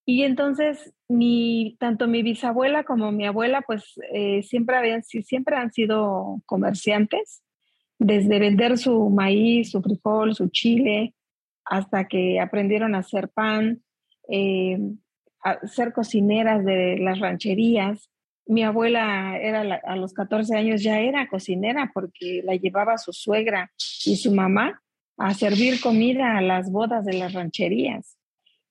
[0.09, 5.73] Y entonces, mi, tanto mi bisabuela como mi abuela, pues eh, siempre, habían, siempre han
[5.73, 7.43] sido comerciantes,
[7.99, 11.13] desde vender su maíz, su frijol, su chile,
[11.65, 13.83] hasta que aprendieron a hacer pan,
[14.29, 14.79] eh,
[15.43, 18.09] a ser cocineras de las rancherías.
[18.45, 23.73] Mi abuela era a los 14 años ya era cocinera porque la llevaba su suegra
[24.05, 24.81] y su mamá
[25.17, 28.16] a servir comida a las bodas de las rancherías.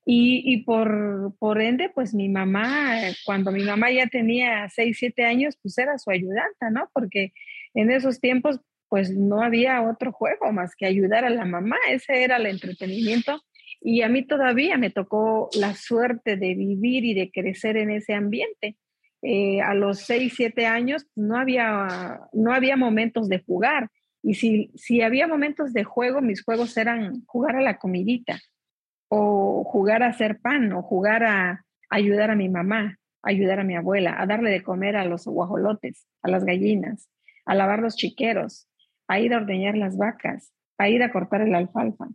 [0.08, 2.94] Y, por, ende, pues mi mamá,
[3.24, 6.88] cuando mi mamá ya tenía 6, 7 años, pues era su ayudanta, ¿no?
[6.94, 7.32] Porque
[7.74, 12.22] en esos tiempos pues no había otro juego más que ayudar a la mamá, ese
[12.22, 13.42] era el entretenimiento.
[13.80, 18.14] Y a mí todavía me tocó la suerte de vivir y de crecer en ese
[18.14, 18.76] ambiente.
[19.22, 23.88] Eh, a los 6, 7 años no había, no había momentos de jugar.
[24.22, 28.40] Y si, si había momentos de juego, mis juegos eran jugar a la comidita,
[29.16, 33.74] o jugar a hacer pan, o jugar a ayudar a mi mamá, ayudar a mi
[33.74, 37.08] abuela, a darle de comer a los guajolotes, a las gallinas,
[37.44, 38.68] a lavar los chiqueros,
[39.08, 42.08] a ir a ordeñar las vacas, a ir a cortar el alfalfa,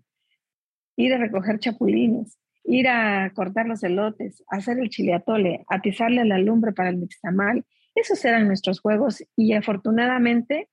[0.95, 6.37] ir a recoger chapulines, ir a cortar los elotes, a hacer el chileatole, atizarle la
[6.37, 7.65] lumbre para el mixtamal.
[7.95, 10.69] Esos eran nuestros juegos y afortunadamente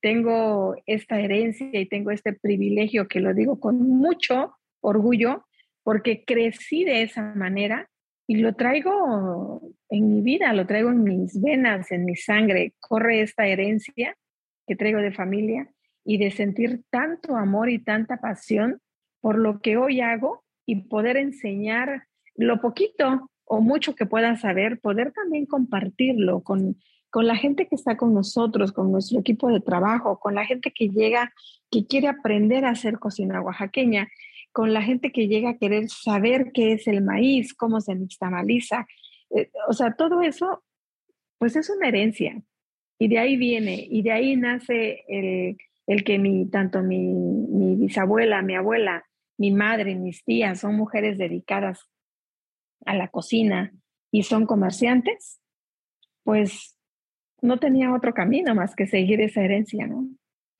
[0.00, 5.44] tengo esta herencia y tengo este privilegio que lo digo con mucho orgullo
[5.86, 7.88] porque crecí de esa manera
[8.26, 12.74] y lo traigo en mi vida, lo traigo en mis venas, en mi sangre.
[12.80, 14.16] Corre esta herencia
[14.66, 15.70] que traigo de familia
[16.04, 18.80] y de sentir tanto amor y tanta pasión
[19.20, 24.80] por lo que hoy hago y poder enseñar lo poquito o mucho que pueda saber,
[24.80, 26.78] poder también compartirlo con,
[27.10, 30.72] con la gente que está con nosotros, con nuestro equipo de trabajo, con la gente
[30.72, 31.32] que llega,
[31.70, 34.08] que quiere aprender a hacer cocina oaxaqueña,
[34.56, 38.86] con la gente que llega a querer saber qué es el maíz, cómo se nixtamaliza.
[39.28, 40.64] Eh, o sea, todo eso,
[41.36, 42.40] pues es una herencia.
[42.98, 45.04] Y de ahí viene, y de ahí nace
[45.86, 49.04] el, que mi, tanto mi, mi bisabuela, mi abuela,
[49.36, 51.90] mi madre, mis tías son mujeres dedicadas
[52.86, 53.74] a la cocina
[54.10, 55.38] y son comerciantes,
[56.24, 56.78] pues
[57.42, 60.08] no tenía otro camino más que seguir esa herencia, ¿no?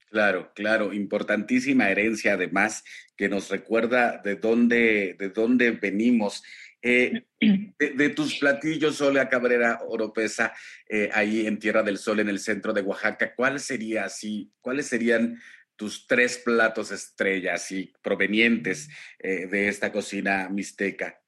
[0.09, 2.85] Claro, claro, importantísima herencia además
[3.17, 6.43] que nos recuerda de dónde, de dónde venimos.
[6.81, 7.25] Eh,
[7.79, 10.55] de, tus platillos, Olga Cabrera Oropesa,
[10.89, 14.53] eh, ahí en Tierra del Sol, en el centro de Oaxaca, ¿cuál sería así?
[14.61, 15.41] ¿Cuáles serían
[15.75, 18.89] tus tres platos estrellas y provenientes
[19.19, 21.21] eh, de esta cocina mixteca?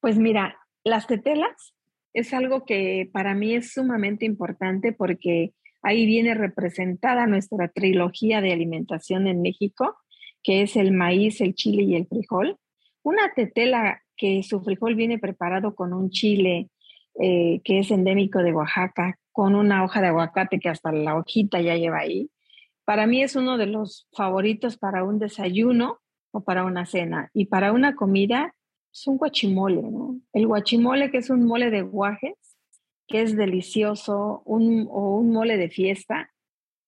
[0.00, 1.74] Pues mira, las tetelas
[2.12, 5.52] es algo que para mí es sumamente importante porque
[5.86, 9.96] ahí viene representada nuestra trilogía de alimentación en México,
[10.42, 12.56] que es el maíz, el chile y el frijol.
[13.04, 16.70] Una tetela que su frijol viene preparado con un chile
[17.20, 21.60] eh, que es endémico de Oaxaca, con una hoja de aguacate que hasta la hojita
[21.60, 22.30] ya lleva ahí.
[22.84, 26.00] Para mí es uno de los favoritos para un desayuno
[26.32, 27.30] o para una cena.
[27.32, 28.56] Y para una comida
[28.92, 30.20] es un guachimole, ¿no?
[30.32, 32.55] El guachimole, que es un mole de guajes,
[33.06, 36.30] que es delicioso, un, o un mole de fiesta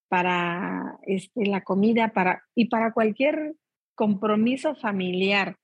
[0.09, 3.55] para este, la comida para, y para cualquier
[3.95, 5.57] compromiso familiar.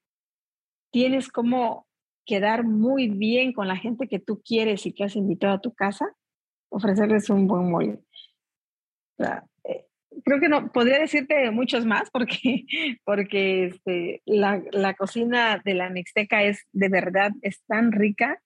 [0.91, 1.87] Tienes como
[2.27, 5.75] quedar muy bien con la gente que tú quieres y que has invitado a tu
[5.75, 6.07] casa,
[6.71, 8.01] ofrecerles un buen mole.
[9.65, 9.87] Eh,
[10.25, 12.65] creo que no, podría decirte muchos más porque,
[13.05, 18.41] porque este, la, la, cocina de la Mixteca es de verdad, es tan rica.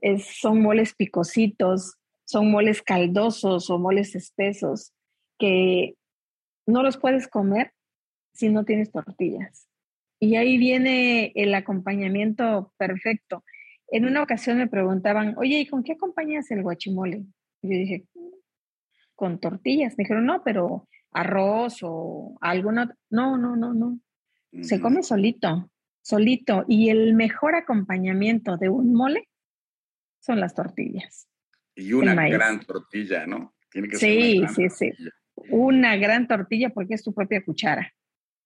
[0.00, 4.92] Es, son moles picositos, son moles caldosos o moles espesos
[5.38, 5.94] que
[6.66, 7.72] no los puedes comer
[8.32, 9.66] si no tienes tortillas.
[10.20, 13.42] Y ahí viene el acompañamiento perfecto.
[13.88, 17.24] En una ocasión me preguntaban, oye, ¿y con qué acompañas el guachimole?
[17.62, 18.04] Y yo dije,
[19.16, 19.96] con tortillas.
[19.96, 22.96] Me dijeron, no, pero arroz o alguna.
[23.10, 23.98] No, no, no, no.
[24.62, 25.70] Se come solito,
[26.02, 26.64] solito.
[26.68, 29.28] Y el mejor acompañamiento de un mole
[30.20, 31.28] son las tortillas.
[31.74, 33.54] Y una gran tortilla, ¿no?
[33.70, 35.08] Tiene que sí, ser sí, sí.
[35.48, 37.92] Una gran tortilla porque es tu propia cuchara.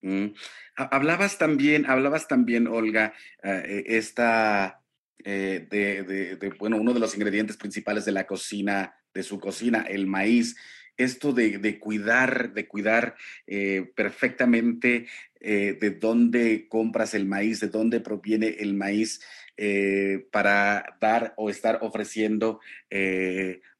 [0.03, 0.29] Mm.
[0.77, 4.83] Hablabas también, hablabas también, Olga, eh, esta
[5.25, 9.85] eh, de, de, bueno, uno de los ingredientes principales de la cocina, de su cocina,
[9.89, 10.57] el maíz
[10.97, 13.17] esto de, cuidar, de cuidar
[13.47, 15.07] eh, perfectamente
[15.41, 19.21] eh, de dónde compras el maíz, de dónde proviene el maíz
[19.57, 22.61] eh, para dar o estar ofreciendo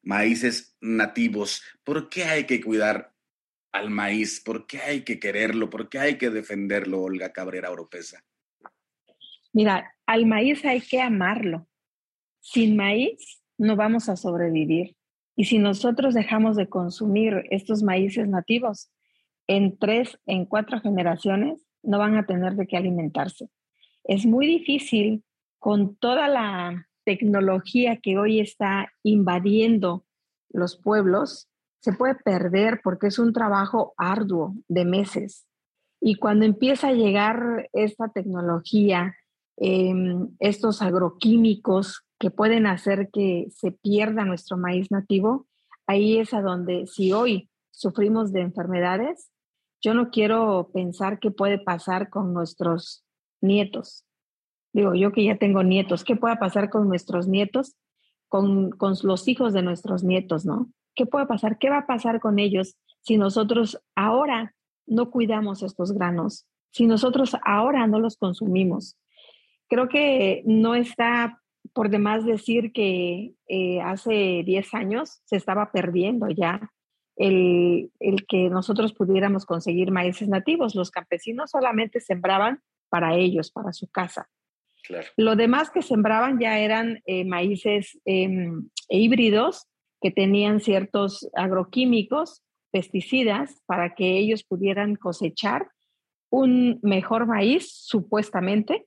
[0.03, 1.63] maíces nativos.
[1.83, 3.13] ¿Por qué hay que cuidar
[3.73, 4.41] al maíz?
[4.41, 5.71] ¿Por qué hay que quererlo?
[5.71, 8.23] ¿Por qué hay que defenderlo, Olga Cabrera Oropesa?
[9.53, 11.67] Mira, al maíz hay que amarlo.
[12.41, 14.97] Sin maíz no vamos a sobrevivir.
[15.37, 18.91] Y si nosotros dejamos de consumir estos maíces nativos,
[19.47, 23.49] en tres, en cuatro generaciones no van a tener de qué alimentarse.
[24.05, 25.23] Es muy difícil
[25.65, 30.05] con toda la tecnología que hoy está invadiendo
[30.51, 31.49] los pueblos,
[31.81, 35.47] se puede perder porque es un trabajo arduo de meses.
[36.03, 39.17] Y cuando empieza a llegar esta tecnología,
[39.57, 45.47] em, estos agroquímicos que pueden hacer que se pierda nuestro maíz nativo,
[45.87, 49.31] ahí es a donde si hoy sufrimos de enfermedades,
[49.81, 53.03] yo no quiero pensar qué puede pasar con nuestros
[53.41, 54.05] nietos.
[54.75, 57.77] Digo, yo que ya tengo nietos, ¿qué puede pasar con nuestros nietos?
[58.29, 60.69] Con, con los hijos de nuestros nietos, ¿no?
[60.95, 61.57] ¿Qué puede pasar?
[61.59, 64.55] ¿Qué va a pasar con ellos si nosotros ahora
[64.87, 66.47] no cuidamos estos granos?
[66.73, 68.99] Si nosotros ahora no los consumimos.
[69.69, 71.41] Creo que no está
[71.73, 76.71] por demás decir que eh, hace 10 años se estaba perdiendo ya
[77.17, 77.91] el,
[78.29, 80.75] que nosotros pudiéramos conseguir maíces nativos.
[80.75, 84.29] Los campesinos solamente sembraban para ellos, para su casa.
[85.17, 89.67] Lo demás que sembraban ya eran eh, maíces em, híbridos
[90.01, 95.69] que tenían ciertos agroquímicos, pesticidas, para que ellos pudieran cosechar
[96.31, 98.87] un mejor maíz, supuestamente,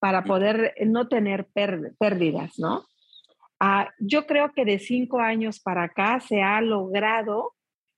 [0.00, 2.84] para poder no tener pérdidas, ¿no?
[3.60, 7.54] Ah, yo creo que de cinco años para acá se ha logrado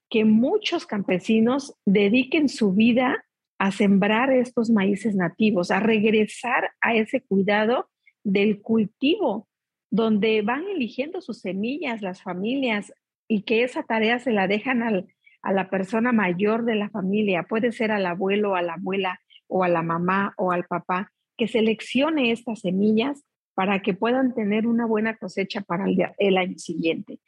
[0.09, 3.25] que muchos campesinos dediquen su vida
[3.61, 7.91] a sembrar estos maíces nativos, a regresar a ese cuidado
[8.25, 9.49] del cultivo,
[9.91, 12.91] donde van eligiendo sus semillas las familias
[13.29, 15.05] y que esa tarea se la dejan
[15.43, 19.63] a la persona mayor de la familia, puede ser al abuelo, a la abuela o
[19.63, 24.87] a la mamá o al papá, que seleccione estas semillas para que puedan tener una
[24.87, 27.19] buena cosecha para el, el año siguiente.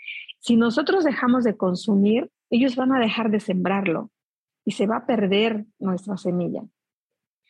[0.41, 4.11] Si nosotros dejamos de consumir, ellos van a dejar de sembrarlo
[4.65, 6.63] y se va a perder nuestra semilla.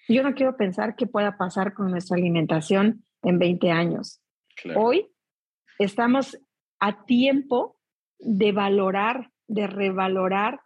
[0.08, 4.20] Yo no quiero pensar qué pueda pasar con nuestra alimentación en 20 años.
[4.76, 5.08] Hoy
[5.78, 6.38] estamos
[6.80, 7.78] a tiempo
[8.18, 10.60] de valorar, de revalorar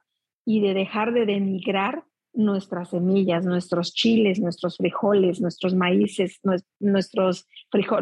[0.44, 6.40] y de dejar de denigrar nuestras semillas, nuestros chiles, nuestros frijoles, nuestros maíces,
[6.78, 7.47] nuestros,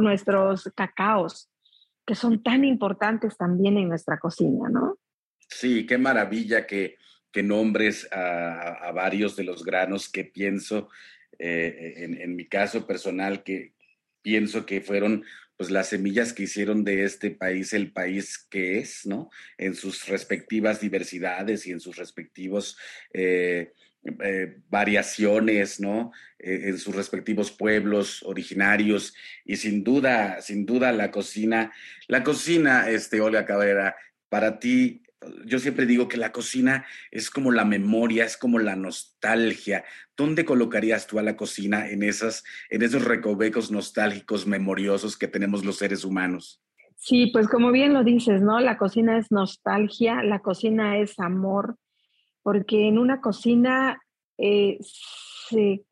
[0.01, 1.51] nuestros cacaos,
[2.05, 4.99] que son tan importantes también en nuestra cocina, ¿no?
[5.49, 6.97] Sí, qué maravilla que,
[7.35, 10.89] que nombres a, varios de los granos que pienso,
[11.41, 13.73] eh, en, mi caso personal, que
[14.23, 15.25] pienso que fueron
[15.57, 19.31] pues las semillas que hicieron de este país el país que es, ¿no?
[19.59, 22.79] En sus respectivas diversidades y en sus respectivos
[23.13, 23.73] eh,
[24.23, 26.13] eh, variaciones, ¿no?
[26.39, 29.15] en sus respectivos pueblos originarios
[29.47, 31.73] y sin duda, sin duda la cocina,
[32.07, 33.97] la cocina, este, Olga Cabrera,
[34.29, 35.04] para ti
[35.45, 39.85] yo siempre digo que la cocina es como la memoria, es como la nostalgia.
[40.17, 45.65] ¿Dónde colocarías tú a la cocina en, esas, en esos recovecos nostálgicos, memoriosos que tenemos
[45.65, 46.63] los seres humanos?
[46.97, 48.61] Sí, pues como bien lo dices, ¿no?
[48.61, 51.77] La cocina es nostalgia, la cocina es amor,
[52.43, 54.01] porque en una cocina
[54.39, 55.85] eh, se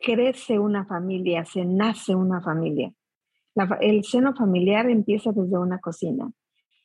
[0.00, 2.92] crece una familia, se nace una familia.
[3.80, 6.30] el seno familiar empieza desde una cocina.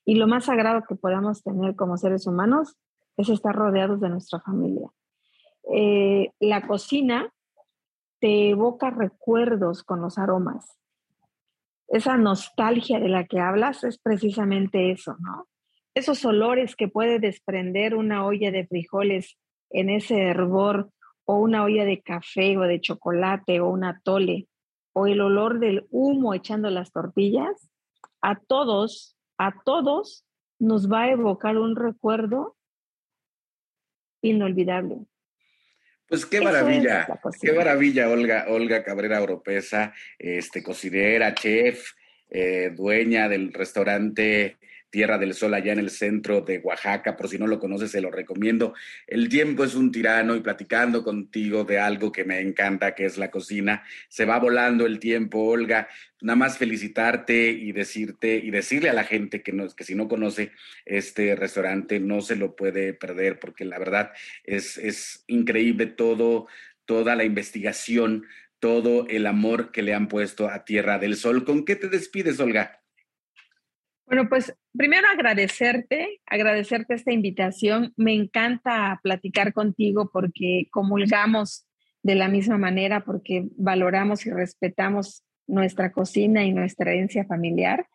[0.09, 2.75] Y lo más sagrado que podamos tener como seres humanos
[3.15, 4.89] es estar rodeados de nuestra familia.
[5.71, 7.31] Eh, la cocina
[8.19, 10.79] te evoca recuerdos con los aromas.
[11.87, 15.47] Esa nostalgia de la que hablas es precisamente eso, ¿no?
[15.93, 19.37] Esos olores que puede desprender una olla de frijoles
[19.69, 20.89] en ese hervor
[21.25, 24.47] o una olla de café o de chocolate o una tole
[24.93, 27.69] o el olor del humo echando las tortillas,
[28.23, 30.25] a todos a todos
[30.59, 32.57] nos va a evocar un recuerdo
[34.21, 34.97] inolvidable.
[36.07, 37.07] Pues qué maravilla,
[37.39, 41.91] qué maravilla, Olga, Olga Cabrera Oropesa, este, cocinera, chef,
[42.29, 44.57] eh, dueña del restaurante
[44.89, 47.15] Tierra del Sol allá en el centro de Oaxaca.
[47.15, 48.73] Por si no lo conoces, se lo recomiendo.
[49.07, 53.17] El tiempo es un tirano y platicando contigo de algo que me encanta, que es
[53.17, 53.83] la cocina.
[54.07, 55.87] Se va volando el tiempo, Olga.
[56.21, 60.07] Nada más felicitarte y decirte y decirle a la gente que, no, que si no
[60.07, 60.51] conoce
[60.85, 64.11] este restaurante no se lo puede perder porque la verdad
[64.43, 66.47] es, es increíble todo,
[66.85, 68.25] toda la investigación,
[68.59, 71.45] todo el amor que le han puesto a Tierra del Sol.
[71.45, 72.81] ¿Con qué te despides, Olga?
[74.05, 77.93] Bueno, pues primero agradecerte, agradecerte esta invitación.
[77.97, 81.65] Me encanta platicar contigo porque comulgamos
[82.03, 87.87] de la misma manera, porque valoramos y respetamos nuestra cocina y nuestra herencia familiar.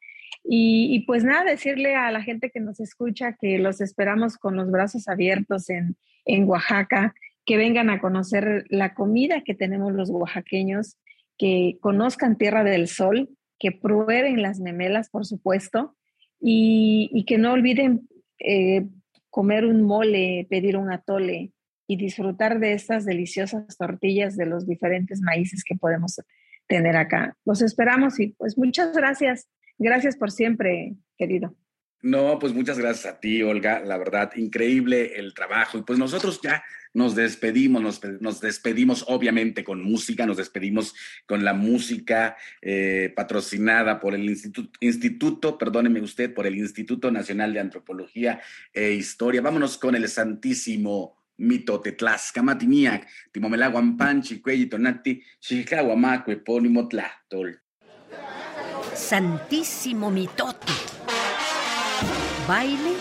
[0.42, 4.70] Y, pues nada, decirle a la gente que nos escucha que los esperamos con los
[4.70, 5.96] brazos abiertos en,
[6.26, 7.14] en Oaxaca,
[7.46, 10.98] que vengan a conocer la comida que tenemos los oaxaqueños,
[11.38, 15.96] que conozcan Tierra del Sol, que prueben las memelas, por supuesto,
[16.46, 18.06] y, que no olviden
[18.38, 18.86] eh,
[19.30, 21.52] comer un mole, pedir un atole
[21.86, 26.20] y disfrutar de estas deliciosas tortillas de los diferentes maíces que podemos
[26.66, 27.34] tener acá.
[27.46, 29.48] Los esperamos y pues muchas gracias.
[29.78, 31.56] Gracias por siempre, querido.
[32.02, 33.80] No, pues muchas gracias a ti, Olga.
[33.80, 35.78] La verdad, increíble el trabajo.
[35.78, 36.62] Y pues nosotros ya
[36.94, 40.94] nos despedimos, nos, despedimos obviamente con música, nos despedimos
[41.26, 47.52] con la música eh, patrocinada por el Instituto, Instituto, perdóneme usted, por el Instituto Nacional
[47.52, 48.40] de Antropología
[48.72, 49.42] e Historia.
[49.42, 57.60] Vámonos con el Santísimo mito Tlaxcamatiniac, Timomelaguampanchi, Cuellitonati, Chicahuamaco, Epónimo Tlachtol.
[58.94, 60.72] Santísimo mitote
[62.46, 62.92] Baile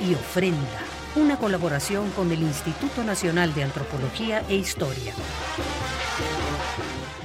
[0.00, 0.91] y ofrenda.
[1.14, 5.12] Una colaboración con el Instituto Nacional de Antropología e Historia.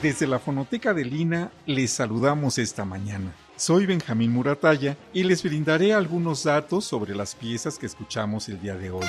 [0.01, 3.31] Desde la Fonoteca de Lina les saludamos esta mañana.
[3.55, 8.75] Soy Benjamín Murataya y les brindaré algunos datos sobre las piezas que escuchamos el día
[8.75, 9.05] de hoy.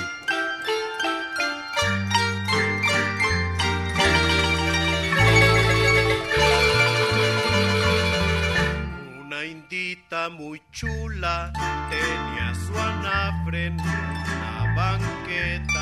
[9.21, 11.53] Una indita muy chula
[11.91, 15.81] tenía su anafre en una banqueta.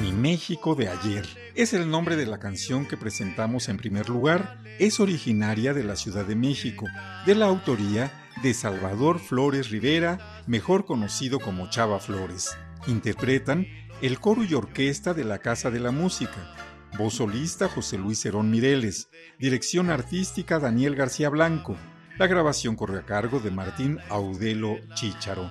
[0.00, 1.26] Mi México de ayer
[1.56, 4.60] es el nombre de la canción que presentamos en primer lugar.
[4.78, 6.86] Es originaria de la Ciudad de México,
[7.26, 12.56] de la autoría de Salvador Flores Rivera, mejor conocido como Chava Flores.
[12.86, 13.66] Interpretan
[14.00, 16.54] el coro y orquesta de la Casa de la Música.
[16.96, 19.08] Voz solista José Luis Herón Mireles.
[19.40, 21.76] Dirección artística Daniel García Blanco.
[22.18, 25.50] La grabación corre a cargo de Martín Audelo Chícharo,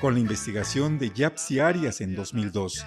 [0.00, 2.84] con la investigación de Yapsi Arias en 2002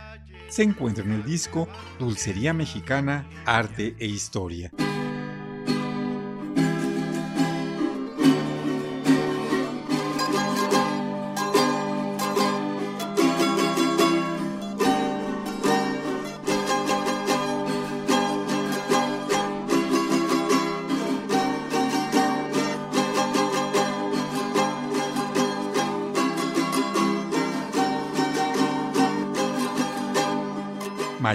[0.49, 1.67] se encuentra en el disco
[1.99, 4.71] Dulcería Mexicana, Arte e Historia.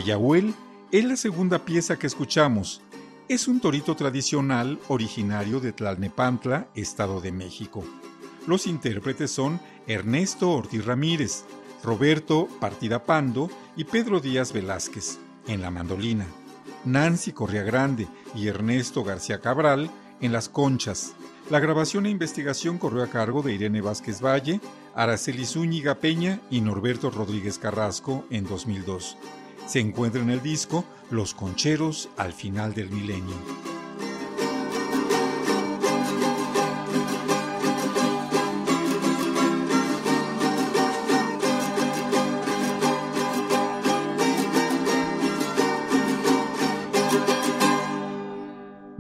[0.03, 0.53] Mayahuel
[0.91, 2.81] es la segunda pieza que escuchamos.
[3.29, 7.85] Es un torito tradicional originario de Tlalnepantla, Estado de México.
[8.49, 11.45] Los intérpretes son Ernesto Ortiz Ramírez,
[11.85, 16.27] Roberto Partida Pando y Pedro Díaz Velázquez en la mandolina,
[16.85, 19.89] Nancy Correa Grande y Ernesto García Cabral
[20.21, 21.15] en las conchas.
[21.49, 24.61] La grabación e investigación corrió a cargo de Irene Vázquez Valle,
[24.97, 29.17] Araceli Zúñiga Peña y Norberto Rodríguez Carrasco en 2002
[29.67, 33.37] se encuentra en el disco Los Concheros al final del milenio.